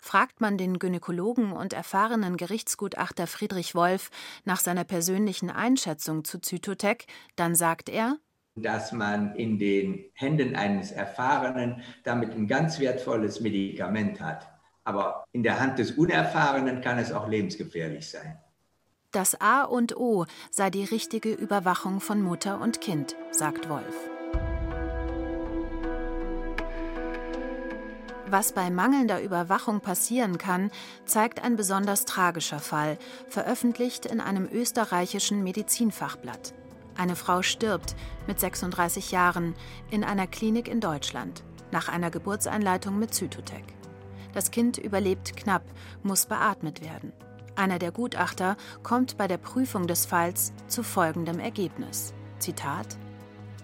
Fragt 0.00 0.40
man 0.40 0.58
den 0.58 0.78
Gynäkologen 0.78 1.52
und 1.52 1.72
erfahrenen 1.72 2.36
Gerichtsgutachter 2.36 3.26
Friedrich 3.26 3.74
Wolf 3.74 4.10
nach 4.44 4.60
seiner 4.60 4.84
persönlichen 4.84 5.50
Einschätzung 5.50 6.24
zu 6.24 6.40
Zytotec, 6.40 7.06
dann 7.36 7.54
sagt 7.54 7.88
er, 7.88 8.16
dass 8.56 8.90
man 8.90 9.36
in 9.36 9.58
den 9.58 10.04
Händen 10.14 10.56
eines 10.56 10.90
Erfahrenen 10.90 11.82
damit 12.02 12.32
ein 12.32 12.48
ganz 12.48 12.80
wertvolles 12.80 13.40
Medikament 13.40 14.20
hat. 14.20 14.57
Aber 14.88 15.26
in 15.32 15.42
der 15.42 15.60
Hand 15.60 15.78
des 15.78 15.90
Unerfahrenen 15.90 16.80
kann 16.80 16.98
es 16.98 17.12
auch 17.12 17.28
lebensgefährlich 17.28 18.08
sein. 18.08 18.38
Das 19.10 19.38
A 19.38 19.64
und 19.64 19.98
O 19.98 20.24
sei 20.50 20.70
die 20.70 20.84
richtige 20.84 21.30
Überwachung 21.30 22.00
von 22.00 22.22
Mutter 22.22 22.58
und 22.58 22.80
Kind, 22.80 23.14
sagt 23.30 23.68
Wolf. 23.68 23.94
Was 28.30 28.52
bei 28.52 28.70
mangelnder 28.70 29.20
Überwachung 29.20 29.80
passieren 29.80 30.38
kann, 30.38 30.70
zeigt 31.04 31.44
ein 31.44 31.56
besonders 31.56 32.06
tragischer 32.06 32.58
Fall, 32.58 32.96
veröffentlicht 33.28 34.06
in 34.06 34.22
einem 34.22 34.48
österreichischen 34.50 35.42
Medizinfachblatt. 35.42 36.54
Eine 36.96 37.14
Frau 37.14 37.42
stirbt 37.42 37.94
mit 38.26 38.40
36 38.40 39.10
Jahren 39.10 39.54
in 39.90 40.02
einer 40.02 40.26
Klinik 40.26 40.66
in 40.66 40.80
Deutschland 40.80 41.42
nach 41.72 41.90
einer 41.90 42.10
Geburtseinleitung 42.10 42.98
mit 42.98 43.12
Zytotec. 43.12 43.64
Das 44.34 44.50
Kind 44.50 44.78
überlebt 44.78 45.36
knapp, 45.36 45.62
muss 46.02 46.26
beatmet 46.26 46.82
werden. 46.82 47.12
Einer 47.56 47.78
der 47.78 47.90
Gutachter 47.90 48.56
kommt 48.82 49.16
bei 49.16 49.26
der 49.26 49.38
Prüfung 49.38 49.86
des 49.86 50.06
Falls 50.06 50.52
zu 50.68 50.82
folgendem 50.82 51.40
Ergebnis. 51.40 52.14
Zitat 52.38 52.98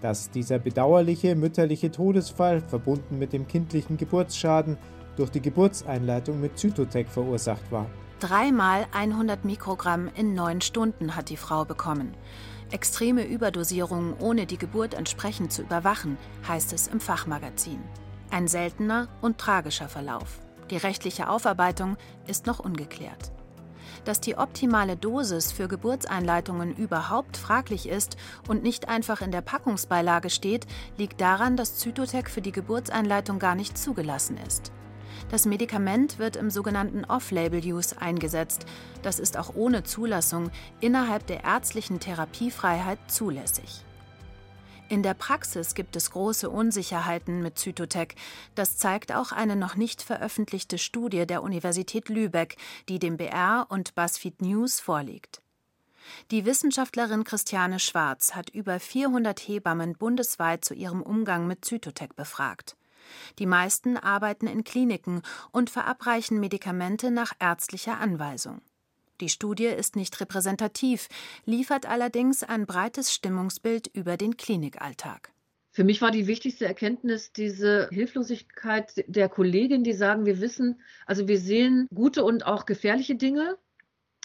dass 0.05 0.29
dieser 0.29 0.59
bedauerliche 0.59 1.35
mütterliche 1.35 1.89
Todesfall, 1.89 2.61
verbunden 2.61 3.17
mit 3.17 3.33
dem 3.33 3.47
kindlichen 3.47 3.97
Geburtsschaden, 3.97 4.77
durch 5.17 5.31
die 5.31 5.41
Geburtseinleitung 5.41 6.39
mit 6.39 6.59
Zytotec 6.59 7.07
verursacht 7.07 7.71
war. 7.71 7.87
Dreimal 8.19 8.85
100 8.91 9.45
Mikrogramm 9.45 10.09
in 10.15 10.35
neun 10.35 10.61
Stunden 10.61 11.15
hat 11.15 11.29
die 11.29 11.37
Frau 11.37 11.65
bekommen. 11.65 12.13
Extreme 12.71 13.25
Überdosierung 13.25 14.13
ohne 14.19 14.45
die 14.45 14.59
Geburt 14.59 14.93
entsprechend 14.93 15.51
zu 15.51 15.63
überwachen, 15.63 16.17
heißt 16.47 16.73
es 16.73 16.85
im 16.87 16.99
Fachmagazin. 16.99 17.79
Ein 18.29 18.47
seltener 18.47 19.07
und 19.21 19.39
tragischer 19.39 19.87
Verlauf. 19.87 20.39
Die 20.69 20.77
rechtliche 20.77 21.29
Aufarbeitung 21.29 21.97
ist 22.27 22.47
noch 22.47 22.59
ungeklärt. 22.59 23.31
Dass 24.03 24.19
die 24.19 24.37
optimale 24.37 24.97
Dosis 24.97 25.51
für 25.51 25.67
Geburtseinleitungen 25.67 26.75
überhaupt 26.75 27.37
fraglich 27.37 27.87
ist 27.87 28.17
und 28.47 28.63
nicht 28.63 28.87
einfach 28.87 29.21
in 29.21 29.31
der 29.31 29.41
Packungsbeilage 29.41 30.29
steht, 30.29 30.65
liegt 30.97 31.21
daran, 31.21 31.57
dass 31.57 31.77
Zytotec 31.77 32.29
für 32.29 32.41
die 32.41 32.51
Geburtseinleitung 32.51 33.39
gar 33.39 33.55
nicht 33.55 33.77
zugelassen 33.77 34.37
ist. 34.45 34.71
Das 35.29 35.45
Medikament 35.45 36.19
wird 36.19 36.35
im 36.35 36.49
sogenannten 36.49 37.05
Off-Label-Use 37.05 37.99
eingesetzt. 37.99 38.65
Das 39.01 39.19
ist 39.19 39.37
auch 39.37 39.55
ohne 39.55 39.83
Zulassung 39.83 40.51
innerhalb 40.81 41.25
der 41.27 41.43
ärztlichen 41.43 41.99
Therapiefreiheit 41.99 42.99
zulässig. 43.07 43.84
In 44.87 45.01
der 45.01 45.15
Praxis 45.15 45.73
gibt 45.73 45.95
es 45.95 46.11
große 46.11 46.47
Unsicherheiten 46.47 47.41
mit 47.41 47.57
Zytotec. 47.57 48.13
Das 48.53 48.77
zeigt 48.77 49.11
auch 49.11 49.31
eine 49.31 49.55
noch 49.55 49.75
nicht 49.75 50.03
veröffentlichte 50.03 50.77
Studie 50.77 51.25
der 51.25 51.41
Universität 51.41 52.07
Lübeck, 52.07 52.55
die 52.87 52.99
dem 52.99 53.17
BR 53.17 53.65
und 53.69 53.95
BuzzFeed 53.95 54.43
News 54.43 54.79
vorliegt. 54.79 55.41
Die 56.29 56.45
Wissenschaftlerin 56.45 57.23
Christiane 57.23 57.79
Schwarz 57.79 58.35
hat 58.35 58.51
über 58.51 58.79
400 58.79 59.39
Hebammen 59.39 59.93
bundesweit 59.93 60.63
zu 60.63 60.75
ihrem 60.75 61.01
Umgang 61.01 61.47
mit 61.47 61.65
Zytotec 61.65 62.15
befragt. 62.15 62.77
Die 63.39 63.47
meisten 63.47 63.97
arbeiten 63.97 64.45
in 64.45 64.63
Kliniken 64.63 65.23
und 65.51 65.71
verabreichen 65.71 66.39
Medikamente 66.39 67.09
nach 67.09 67.33
ärztlicher 67.39 67.99
Anweisung. 67.99 68.61
Die 69.21 69.29
Studie 69.29 69.65
ist 69.65 69.95
nicht 69.95 70.19
repräsentativ, 70.19 71.07
liefert 71.45 71.85
allerdings 71.85 72.43
ein 72.43 72.65
breites 72.65 73.13
Stimmungsbild 73.13 73.87
über 73.87 74.17
den 74.17 74.35
Klinikalltag. 74.35 75.31
Für 75.71 75.83
mich 75.83 76.01
war 76.01 76.11
die 76.11 76.27
wichtigste 76.27 76.65
Erkenntnis 76.65 77.31
diese 77.33 77.89
Hilflosigkeit 77.91 79.03
der 79.07 79.27
Kollegin, 79.27 79.83
die 79.83 79.93
sagen, 79.93 80.25
wir 80.25 80.39
wissen, 80.39 80.81
also 81.05 81.27
wir 81.27 81.39
sehen 81.39 81.87
gute 81.93 82.23
und 82.23 82.45
auch 82.45 82.65
gefährliche 82.65 83.15
Dinge 83.15 83.57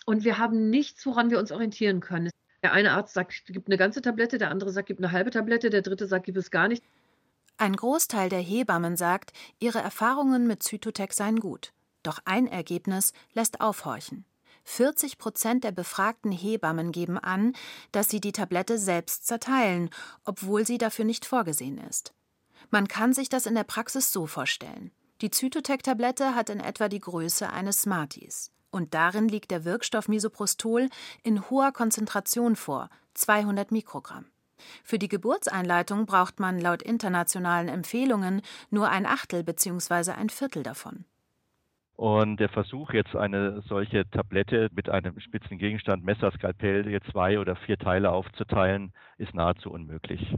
und 0.07 0.25
wir 0.25 0.39
haben 0.39 0.71
nichts, 0.71 1.05
woran 1.07 1.31
wir 1.31 1.39
uns 1.39 1.53
orientieren 1.53 2.01
können. 2.01 2.31
Der 2.63 2.73
eine 2.73 2.93
Arzt 2.93 3.15
sagt, 3.15 3.47
gibt 3.47 3.69
eine 3.69 3.79
ganze 3.79 4.03
Tablette, 4.03 4.39
der 4.39 4.51
andere 4.51 4.71
sagt, 4.71 4.89
gibt 4.89 5.01
eine 5.01 5.13
halbe 5.13 5.31
Tablette, 5.31 5.71
der 5.71 5.83
dritte 5.83 6.07
sagt, 6.07 6.27
gibt 6.27 6.39
es 6.39 6.51
gar 6.51 6.69
nicht. 6.69 6.85
Ein 7.57 7.75
Großteil 7.75 8.29
der 8.29 8.41
Hebammen 8.41 8.97
sagt, 8.97 9.33
ihre 9.59 9.81
Erfahrungen 9.81 10.47
mit 10.47 10.63
Zytotec 10.63 11.13
seien 11.13 11.41
gut. 11.41 11.73
Doch 12.03 12.21
ein 12.25 12.47
Ergebnis 12.47 13.13
lässt 13.35 13.61
aufhorchen. 13.61 14.25
40 14.71 15.19
Prozent 15.19 15.65
der 15.65 15.73
befragten 15.73 16.31
Hebammen 16.31 16.93
geben 16.93 17.19
an, 17.19 17.55
dass 17.91 18.09
sie 18.09 18.21
die 18.21 18.33
Tablette 18.33 18.79
selbst 18.79 19.27
zerteilen, 19.27 19.91
obwohl 20.25 20.65
sie 20.65 20.79
dafür 20.79 21.05
nicht 21.05 21.27
vorgesehen 21.27 21.79
ist. 21.79 22.15
Man 22.71 22.87
kann 22.87 23.13
sich 23.13 23.29
das 23.29 23.47
in 23.47 23.57
der 23.57 23.65
Praxis 23.65 24.13
so 24.13 24.27
vorstellen. 24.27 24.93
Die 25.23 25.31
Zytotec-Tablette 25.31 26.35
hat 26.35 26.51
in 26.51 26.61
etwa 26.61 26.89
die 26.89 27.01
Größe 27.01 27.51
eines 27.51 27.83
Smarties. 27.83 28.53
Und 28.71 28.95
darin 28.95 29.29
liegt 29.29 29.51
der 29.51 29.65
Wirkstoff 29.65 30.07
Misoprostol 30.07 30.89
in 31.25 31.51
hoher 31.51 31.73
Konzentration 31.73 32.55
vor, 32.55 32.89
200 33.15 33.73
Mikrogramm. 33.73 34.27
Für 34.85 35.01
die 35.01 35.09
Geburtseinleitung 35.09 36.07
braucht 36.07 36.39
man 36.39 36.61
laut 36.61 36.83
internationalen 36.83 37.69
Empfehlungen 37.69 38.43
nur 38.71 38.89
ein 38.89 39.05
Achtel 39.05 39.43
bzw. 39.43 40.13
ein 40.13 40.31
Viertel 40.31 40.63
davon. 40.63 41.07
Und 42.01 42.39
der 42.39 42.49
Versuch, 42.49 42.95
jetzt 42.95 43.15
eine 43.15 43.61
solche 43.69 44.09
Tablette 44.09 44.71
mit 44.75 44.89
einem 44.89 45.21
spitzen 45.21 45.59
Gegenstand, 45.59 46.03
Messer, 46.03 46.33
Skalpell, 46.33 46.89
jetzt 46.89 47.11
zwei 47.11 47.39
oder 47.39 47.57
vier 47.57 47.77
Teile 47.77 48.11
aufzuteilen, 48.11 48.95
ist 49.19 49.35
nahezu 49.35 49.71
unmöglich. 49.71 50.35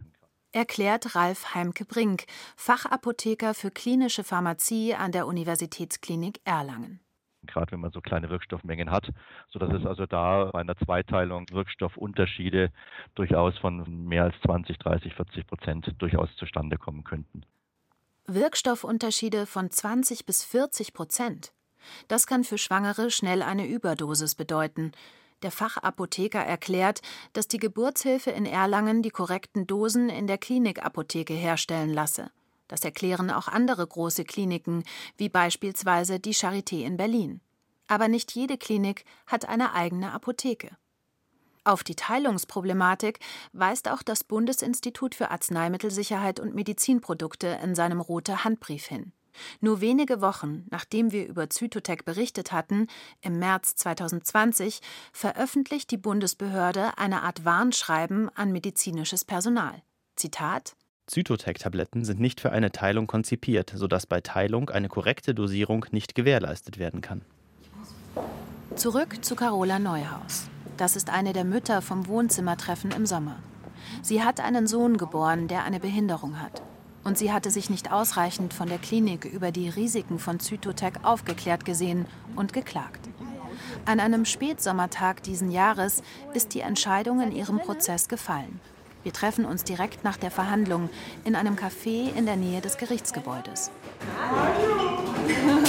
Erklärt 0.50 1.14
Ralf 1.14 1.54
Heimke-Brink, 1.54 2.25
Fachapotheker 2.57 3.54
für 3.54 3.71
klinische 3.71 4.25
Pharmazie 4.25 4.97
an 4.97 5.12
der 5.12 5.28
Universitätsklinik 5.28 6.40
Erlangen 6.45 6.99
gerade 7.45 7.73
wenn 7.73 7.81
man 7.81 7.90
so 7.90 8.00
kleine 8.00 8.31
Wirkstoffmengen 8.31 8.92
hat, 8.92 9.09
sodass 9.49 9.73
es 9.73 9.85
also 9.85 10.07
da 10.07 10.50
bei 10.52 10.61
einer 10.61 10.76
Zweiteilung 10.76 11.45
Wirkstoffunterschiede 11.50 12.71
durchaus 13.16 13.59
von 13.59 14.07
mehr 14.07 14.23
als 14.23 14.35
20, 14.42 14.78
30, 14.78 15.12
40 15.14 15.47
Prozent 15.49 15.92
durchaus 15.99 16.33
zustande 16.37 16.78
kommen 16.78 17.02
könnten. 17.02 17.45
Wirkstoffunterschiede 18.26 19.47
von 19.47 19.71
20 19.71 20.26
bis 20.26 20.45
40 20.45 20.93
Prozent. 20.93 21.52
Das 22.09 22.26
kann 22.26 22.45
für 22.45 22.59
Schwangere 22.59 23.11
schnell 23.11 23.43
eine 23.43 23.67
Überdosis 23.67 24.35
bedeuten. 24.37 24.93
Der 25.43 25.50
Fachapotheker 25.50 26.41
erklärt, 26.41 27.00
dass 27.33 27.49
die 27.49 27.59
Geburtshilfe 27.59 28.31
in 28.31 28.47
Erlangen 28.47 29.02
die 29.02 29.11
korrekten 29.11 29.67
Dosen 29.67 30.09
in 30.09 30.29
der 30.29 30.38
Klinikapotheke 30.38 31.35
herstellen 31.35 31.93
lasse. 31.93 32.31
Das 32.69 32.85
erklären 32.85 33.31
auch 33.31 33.49
andere 33.49 33.87
große 33.87 34.25
Kliniken, 34.25 34.85
wie 35.17 35.29
beispielsweise 35.29 36.21
die 36.21 36.35
Charité 36.35 36.85
in 36.85 36.97
Berlin. 36.97 37.41
Aber 37.88 38.07
nicht 38.07 38.33
jede 38.33 38.57
Klinik 38.57 39.05
hat 39.26 39.49
eine 39.49 39.75
eigene 39.75 40.12
Apotheke. 40.12 40.71
Auf 41.64 41.85
die 41.85 41.95
Teilungsproblematik 41.95 43.21
weist 43.52 43.88
auch 43.88 44.02
das 44.02 44.25
Bundesinstitut 44.25 45.14
für 45.14 45.31
Arzneimittelsicherheit 45.31 46.40
und 46.40 46.54
Medizinprodukte 46.54 47.59
in 47.62 47.76
seinem 47.76 48.00
rote 48.00 48.42
Handbrief 48.42 48.87
hin. 48.87 49.12
Nur 49.61 49.81
wenige 49.81 50.21
Wochen 50.21 50.66
nachdem 50.71 51.12
wir 51.12 51.26
über 51.26 51.49
Zytotec 51.49 52.04
berichtet 52.04 52.52
hatten, 52.52 52.88
im 53.21 53.38
März 53.38 53.76
2020, 53.76 54.81
veröffentlicht 55.12 55.90
die 55.90 55.97
Bundesbehörde 55.97 56.99
eine 56.99 57.23
Art 57.23 57.45
Warnschreiben 57.45 58.28
an 58.35 58.50
medizinisches 58.52 59.25
Personal. 59.25 59.83
Zitat 60.16 60.75
Zytotec-Tabletten 61.07 62.04
sind 62.04 62.21
nicht 62.21 62.40
für 62.40 62.52
eine 62.52 62.73
Teilung 62.73 63.07
konzipiert, 63.07 63.73
sodass 63.75 64.07
bei 64.07 64.21
Teilung 64.21 64.71
eine 64.71 64.88
korrekte 64.88 65.35
Dosierung 65.35 65.87
nicht 65.90 66.14
gewährleistet 66.14 66.78
werden 66.78 67.00
kann. 67.00 67.23
Zurück 68.76 69.25
zu 69.25 69.37
Carola 69.37 69.78
Neuhaus. 69.78 70.49
Das 70.83 70.97
ist 70.97 71.11
eine 71.11 71.33
der 71.33 71.45
Mütter 71.45 71.81
vom 71.81 72.09
Wohnzimmertreffen 72.09 72.91
im 72.91 73.07
Sommer. 73.07 73.37
Sie 74.03 74.25
hat 74.25 74.41
einen 74.41 74.67
Sohn 74.67 74.97
geboren, 74.97 75.47
der 75.47 75.62
eine 75.62 75.79
Behinderung 75.79 76.41
hat. 76.41 76.61
Und 77.05 77.17
sie 77.17 77.33
hatte 77.33 77.53
sich 77.53 77.71
nicht 77.71 77.93
ausreichend 77.93 78.53
von 78.53 78.69
der 78.69 78.79
Klinik 78.79 79.25
über 79.25 79.53
die 79.53 79.69
Risiken 79.69 80.19
von 80.19 80.41
Zytotec 80.41 81.05
aufgeklärt 81.05 81.65
gesehen 81.65 82.07
und 82.35 82.53
geklagt. 82.53 83.09
An 83.85 84.01
einem 84.01 84.25
Spätsommertag 84.25 85.23
diesen 85.23 85.53
Jahres 85.53 86.03
ist 86.35 86.53
die 86.53 86.62
Entscheidung 86.62 87.21
in 87.21 87.31
ihrem 87.31 87.61
Prozess 87.61 88.09
gefallen. 88.09 88.59
Wir 89.05 89.12
treffen 89.12 89.45
uns 89.45 89.62
direkt 89.62 90.03
nach 90.03 90.17
der 90.17 90.33
Verhandlung 90.33 90.91
in 91.25 91.37
einem 91.37 91.55
Café 91.55 92.12
in 92.12 92.27
der 92.27 92.35
Nähe 92.37 92.61
des 92.61 92.77
Gerichtsgebäudes. 92.77 93.71
Hallo. 94.19 95.62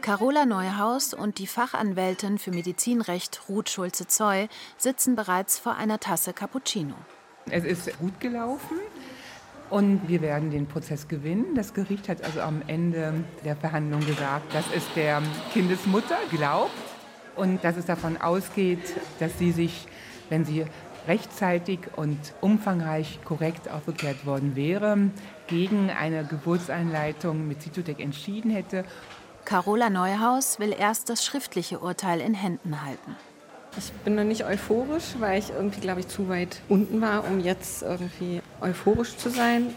Carola 0.00 0.46
Neuhaus 0.46 1.14
und 1.14 1.38
die 1.38 1.46
Fachanwältin 1.46 2.38
für 2.38 2.50
Medizinrecht 2.50 3.42
Ruth 3.48 3.68
Schulze-Zoll 3.68 4.48
sitzen 4.76 5.16
bereits 5.16 5.58
vor 5.58 5.76
einer 5.76 6.00
Tasse 6.00 6.32
Cappuccino. 6.32 6.94
Es 7.50 7.64
ist 7.64 7.98
gut 7.98 8.20
gelaufen 8.20 8.78
und 9.70 10.08
wir 10.08 10.22
werden 10.22 10.50
den 10.50 10.66
Prozess 10.66 11.08
gewinnen. 11.08 11.54
Das 11.54 11.74
Gericht 11.74 12.08
hat 12.08 12.22
also 12.22 12.40
am 12.40 12.62
Ende 12.66 13.24
der 13.44 13.56
Verhandlung 13.56 14.04
gesagt, 14.04 14.54
dass 14.54 14.64
es 14.74 14.84
der 14.94 15.22
Kindesmutter 15.52 16.18
glaubt 16.30 16.70
und 17.36 17.62
dass 17.64 17.76
es 17.76 17.86
davon 17.86 18.16
ausgeht, 18.16 18.80
dass 19.18 19.38
sie 19.38 19.52
sich, 19.52 19.86
wenn 20.28 20.44
sie 20.44 20.64
rechtzeitig 21.08 21.80
und 21.96 22.18
umfangreich 22.40 23.18
korrekt 23.24 23.68
aufgeklärt 23.68 24.26
worden 24.26 24.54
wäre, 24.54 25.10
gegen 25.48 25.90
eine 25.90 26.24
Geburtseinleitung 26.24 27.48
mit 27.48 27.62
Zytotec 27.62 27.98
entschieden 27.98 28.50
hätte. 28.50 28.84
Carola 29.44 29.88
Neuhaus 29.88 30.60
will 30.60 30.74
erst 30.78 31.08
das 31.08 31.24
schriftliche 31.24 31.78
Urteil 31.78 32.20
in 32.20 32.34
Händen 32.34 32.84
halten. 32.84 33.16
Ich 33.76 33.92
bin 34.04 34.14
noch 34.14 34.24
nicht 34.24 34.44
euphorisch, 34.44 35.14
weil 35.18 35.38
ich 35.38 35.50
irgendwie, 35.50 35.80
glaube 35.80 36.00
ich, 36.00 36.08
zu 36.08 36.28
weit 36.28 36.60
unten 36.68 37.00
war, 37.00 37.24
um 37.26 37.40
jetzt 37.40 37.82
irgendwie 37.82 38.42
euphorisch 38.60 39.16
zu 39.16 39.30
sein. 39.30 39.74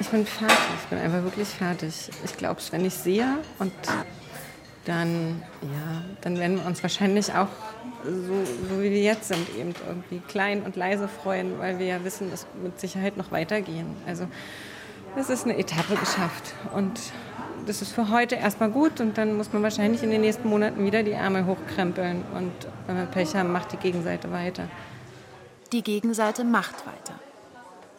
Ich 0.00 0.08
bin 0.08 0.24
fertig, 0.24 0.56
ich 0.82 0.88
bin 0.88 0.98
einfach 0.98 1.24
wirklich 1.24 1.48
fertig. 1.48 2.10
Ich 2.24 2.36
glaube, 2.36 2.60
wenn 2.70 2.84
ich 2.84 2.94
sehe 2.94 3.38
und 3.58 3.72
dann, 4.88 5.42
ja, 5.62 6.02
dann 6.22 6.38
werden 6.38 6.58
wir 6.58 6.66
uns 6.66 6.82
wahrscheinlich 6.82 7.32
auch 7.34 7.48
so, 8.04 8.44
so 8.70 8.82
wie 8.82 8.90
wir 8.90 9.02
jetzt 9.02 9.28
sind, 9.28 9.46
eben 9.58 9.74
irgendwie 9.86 10.20
klein 10.26 10.62
und 10.62 10.76
leise 10.76 11.08
freuen, 11.08 11.58
weil 11.58 11.78
wir 11.78 11.86
ja 11.86 12.04
wissen, 12.04 12.30
dass 12.30 12.46
mit 12.62 12.80
Sicherheit 12.80 13.16
noch 13.16 13.30
weitergehen. 13.30 13.96
Also 14.06 14.26
es 15.16 15.28
ist 15.28 15.44
eine 15.44 15.58
Etappe 15.58 15.94
geschafft 15.96 16.54
und 16.74 16.98
das 17.66 17.82
ist 17.82 17.92
für 17.92 18.10
heute 18.10 18.36
erstmal 18.36 18.70
gut 18.70 19.00
und 19.00 19.18
dann 19.18 19.36
muss 19.36 19.52
man 19.52 19.62
wahrscheinlich 19.62 20.02
in 20.02 20.10
den 20.10 20.22
nächsten 20.22 20.48
Monaten 20.48 20.82
wieder 20.84 21.02
die 21.02 21.12
Ärmel 21.12 21.44
hochkrempeln 21.44 22.24
und 22.34 22.52
wenn 22.86 22.96
wir 22.96 23.04
Pech 23.04 23.34
haben, 23.34 23.52
macht 23.52 23.72
die 23.72 23.76
Gegenseite 23.76 24.32
weiter. 24.32 24.68
Die 25.72 25.82
Gegenseite 25.82 26.44
macht 26.44 26.86
weiter. 26.86 27.20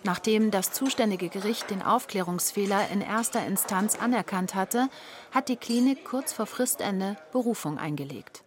Nachdem 0.03 0.49
das 0.49 0.71
zuständige 0.71 1.29
Gericht 1.29 1.69
den 1.69 1.81
Aufklärungsfehler 1.81 2.89
in 2.89 3.01
erster 3.01 3.45
Instanz 3.45 3.95
anerkannt 3.95 4.55
hatte, 4.55 4.89
hat 5.31 5.49
die 5.49 5.57
Klinik 5.57 6.05
kurz 6.05 6.31
vor 6.31 6.45
Fristende 6.45 7.17
Berufung 7.31 7.77
eingelegt. 7.77 8.43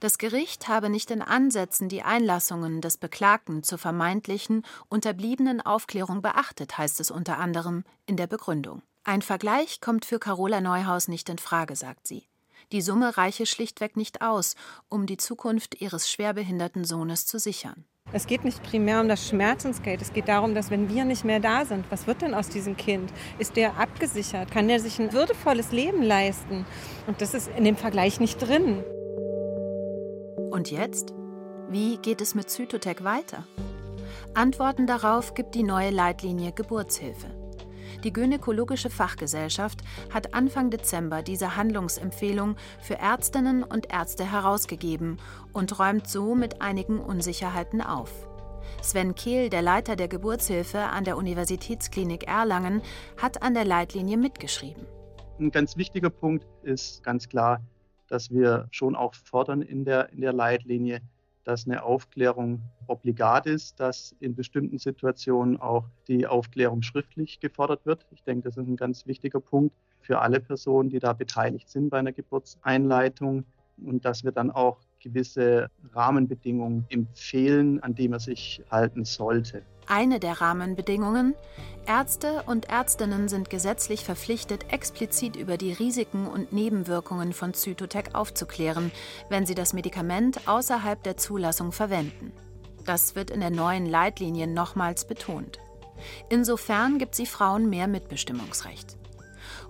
Das 0.00 0.18
Gericht 0.18 0.68
habe 0.68 0.88
nicht 0.88 1.10
in 1.10 1.22
Ansätzen 1.22 1.88
die 1.88 2.02
Einlassungen 2.02 2.80
des 2.80 2.96
Beklagten 2.96 3.62
zur 3.62 3.78
vermeintlichen 3.78 4.64
unterbliebenen 4.88 5.60
Aufklärung 5.60 6.22
beachtet, 6.22 6.76
heißt 6.76 6.98
es 7.00 7.10
unter 7.10 7.38
anderem 7.38 7.84
in 8.06 8.16
der 8.16 8.26
Begründung. 8.26 8.82
Ein 9.04 9.22
Vergleich 9.22 9.80
kommt 9.80 10.04
für 10.04 10.18
Carola 10.18 10.60
Neuhaus 10.60 11.08
nicht 11.08 11.28
in 11.28 11.38
Frage, 11.38 11.76
sagt 11.76 12.06
sie. 12.06 12.26
Die 12.72 12.82
Summe 12.82 13.16
reiche 13.16 13.46
schlichtweg 13.46 13.96
nicht 13.96 14.22
aus, 14.22 14.56
um 14.88 15.06
die 15.06 15.18
Zukunft 15.18 15.80
ihres 15.80 16.10
schwerbehinderten 16.10 16.84
Sohnes 16.84 17.24
zu 17.26 17.38
sichern. 17.38 17.84
Es 18.12 18.26
geht 18.26 18.44
nicht 18.44 18.62
primär 18.62 19.00
um 19.00 19.08
das 19.08 19.28
Schmerzensgeld. 19.28 20.00
Es 20.00 20.12
geht 20.12 20.28
darum, 20.28 20.54
dass 20.54 20.70
wenn 20.70 20.88
wir 20.88 21.04
nicht 21.04 21.24
mehr 21.24 21.40
da 21.40 21.64
sind, 21.64 21.84
was 21.90 22.06
wird 22.06 22.22
denn 22.22 22.34
aus 22.34 22.48
diesem 22.48 22.76
Kind? 22.76 23.12
Ist 23.38 23.56
der 23.56 23.78
abgesichert? 23.78 24.50
Kann 24.50 24.68
der 24.68 24.78
sich 24.78 25.00
ein 25.00 25.12
würdevolles 25.12 25.72
Leben 25.72 26.02
leisten? 26.02 26.64
Und 27.06 27.20
das 27.20 27.34
ist 27.34 27.50
in 27.56 27.64
dem 27.64 27.76
Vergleich 27.76 28.20
nicht 28.20 28.38
drin. 28.38 28.84
Und 30.50 30.70
jetzt? 30.70 31.12
Wie 31.68 31.98
geht 31.98 32.20
es 32.20 32.36
mit 32.36 32.48
Zytotec 32.48 33.02
weiter? 33.02 33.44
Antworten 34.34 34.86
darauf 34.86 35.34
gibt 35.34 35.56
die 35.56 35.64
neue 35.64 35.90
Leitlinie 35.90 36.52
Geburtshilfe. 36.52 37.45
Die 38.04 38.12
Gynäkologische 38.12 38.90
Fachgesellschaft 38.90 39.82
hat 40.12 40.34
Anfang 40.34 40.70
Dezember 40.70 41.22
diese 41.22 41.56
Handlungsempfehlung 41.56 42.56
für 42.80 42.94
Ärztinnen 42.94 43.62
und 43.62 43.92
Ärzte 43.92 44.30
herausgegeben 44.30 45.18
und 45.52 45.78
räumt 45.78 46.08
so 46.08 46.34
mit 46.34 46.62
einigen 46.62 47.00
Unsicherheiten 47.00 47.80
auf. 47.80 48.10
Sven 48.82 49.14
Kehl, 49.14 49.48
der 49.48 49.62
Leiter 49.62 49.96
der 49.96 50.08
Geburtshilfe 50.08 50.78
an 50.78 51.04
der 51.04 51.16
Universitätsklinik 51.16 52.26
Erlangen, 52.28 52.82
hat 53.16 53.42
an 53.42 53.54
der 53.54 53.64
Leitlinie 53.64 54.16
mitgeschrieben. 54.16 54.86
Ein 55.38 55.50
ganz 55.50 55.76
wichtiger 55.76 56.10
Punkt 56.10 56.46
ist 56.62 57.02
ganz 57.02 57.28
klar, 57.28 57.60
dass 58.08 58.30
wir 58.30 58.68
schon 58.70 58.94
auch 58.94 59.14
fordern 59.14 59.62
in 59.62 59.84
der, 59.84 60.12
in 60.12 60.20
der 60.20 60.32
Leitlinie, 60.32 61.00
dass 61.46 61.64
eine 61.64 61.84
Aufklärung 61.84 62.60
obligat 62.88 63.46
ist, 63.46 63.78
dass 63.78 64.16
in 64.18 64.34
bestimmten 64.34 64.78
Situationen 64.78 65.60
auch 65.60 65.84
die 66.08 66.26
Aufklärung 66.26 66.82
schriftlich 66.82 67.38
gefordert 67.38 67.86
wird. 67.86 68.04
Ich 68.10 68.24
denke, 68.24 68.48
das 68.48 68.56
ist 68.56 68.66
ein 68.66 68.76
ganz 68.76 69.06
wichtiger 69.06 69.38
Punkt 69.38 69.72
für 70.00 70.18
alle 70.18 70.40
Personen, 70.40 70.90
die 70.90 70.98
da 70.98 71.12
beteiligt 71.12 71.68
sind 71.68 71.90
bei 71.90 72.00
einer 72.00 72.12
Geburtseinleitung 72.12 73.44
und 73.84 74.04
dass 74.04 74.24
wir 74.24 74.32
dann 74.32 74.50
auch 74.50 74.78
gewisse 75.06 75.68
Rahmenbedingungen 75.94 76.84
empfehlen, 76.88 77.82
an 77.82 77.94
die 77.94 78.08
man 78.08 78.18
sich 78.18 78.62
halten 78.70 79.04
sollte. 79.04 79.62
Eine 79.88 80.18
der 80.18 80.40
Rahmenbedingungen, 80.40 81.34
Ärzte 81.86 82.42
und 82.46 82.68
Ärztinnen 82.68 83.28
sind 83.28 83.50
gesetzlich 83.50 84.04
verpflichtet, 84.04 84.72
explizit 84.72 85.36
über 85.36 85.56
die 85.56 85.72
Risiken 85.72 86.26
und 86.26 86.52
Nebenwirkungen 86.52 87.32
von 87.32 87.54
Zytotec 87.54 88.14
aufzuklären, 88.14 88.90
wenn 89.30 89.46
sie 89.46 89.54
das 89.54 89.72
Medikament 89.72 90.48
außerhalb 90.48 91.00
der 91.04 91.16
Zulassung 91.16 91.70
verwenden. 91.70 92.32
Das 92.84 93.14
wird 93.14 93.30
in 93.30 93.40
der 93.40 93.50
neuen 93.50 93.86
Leitlinie 93.86 94.48
nochmals 94.48 95.06
betont. 95.06 95.60
Insofern 96.30 96.98
gibt 96.98 97.14
sie 97.14 97.26
Frauen 97.26 97.70
mehr 97.70 97.86
Mitbestimmungsrecht. 97.86 98.96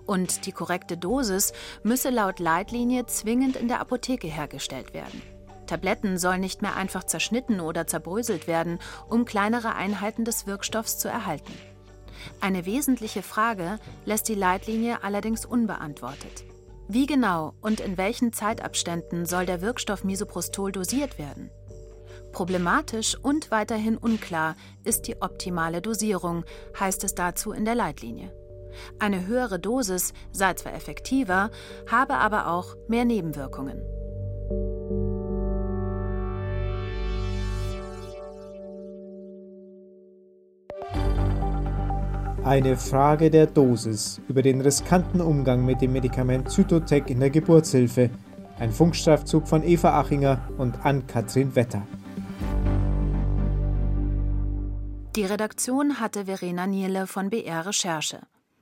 Und 0.07 0.45
die 0.45 0.51
korrekte 0.51 0.97
Dosis 0.97 1.53
müsse 1.83 2.09
laut 2.09 2.39
Leitlinie 2.39 3.05
zwingend 3.05 3.55
in 3.55 3.67
der 3.67 3.81
Apotheke 3.81 4.27
hergestellt 4.27 4.93
werden. 4.93 5.21
Tabletten 5.67 6.17
sollen 6.17 6.39
nicht 6.39 6.61
mehr 6.61 6.75
einfach 6.75 7.03
zerschnitten 7.03 7.59
oder 7.59 7.85
zerbröselt 7.85 8.47
werden, 8.47 8.79
um 9.09 9.25
kleinere 9.25 9.75
Einheiten 9.75 10.23
des 10.25 10.47
Wirkstoffs 10.47 10.97
zu 10.97 11.09
erhalten. 11.09 11.53
Eine 12.41 12.65
wesentliche 12.65 13.21
Frage 13.21 13.79
lässt 14.05 14.27
die 14.29 14.35
Leitlinie 14.35 15.03
allerdings 15.03 15.45
unbeantwortet. 15.45 16.45
Wie 16.87 17.05
genau 17.05 17.53
und 17.61 17.81
in 17.81 17.97
welchen 17.97 18.31
Zeitabständen 18.31 19.25
soll 19.25 19.45
der 19.45 19.61
Wirkstoff 19.61 20.05
Misoprostol 20.05 20.71
dosiert 20.71 21.19
werden? 21.19 21.51
Problematisch 22.31 23.17
und 23.21 23.51
weiterhin 23.51 23.97
unklar 23.97 24.55
ist 24.83 25.07
die 25.07 25.21
optimale 25.21 25.81
Dosierung, 25.81 26.45
heißt 26.79 27.03
es 27.03 27.13
dazu 27.13 27.51
in 27.51 27.65
der 27.65 27.75
Leitlinie. 27.75 28.31
Eine 28.99 29.27
höhere 29.27 29.59
Dosis 29.59 30.13
sei 30.31 30.53
zwar 30.53 30.73
effektiver, 30.73 31.49
habe 31.89 32.15
aber 32.15 32.47
auch 32.47 32.75
mehr 32.87 33.05
Nebenwirkungen. 33.05 33.81
Eine 42.47 42.77
Frage 42.77 43.29
der 43.29 43.45
Dosis 43.45 44.21
über 44.29 44.41
den 44.41 44.61
riskanten 44.61 45.19
Umgang 45.19 45.65
mit 45.65 45.81
dem 45.81 45.91
Medikament 45.91 46.49
Zytotec 46.49 47.09
in 47.09 47.19
der 47.19 47.29
Geburtshilfe. 47.29 48.09
Ein 48.57 48.71
Funkstreifzug 48.71 49.49
von 49.49 49.63
Eva 49.63 49.99
Achinger 49.99 50.47
und 50.57 50.85
Ann-Kathrin 50.85 51.55
Wetter. 51.57 51.85
Die 55.17 55.25
Redaktion 55.25 55.99
hatte 55.99 56.25
Verena 56.25 56.67
Nierle 56.67 57.05
von 57.05 57.29
BR 57.29 57.65
Recherche. 57.65 58.19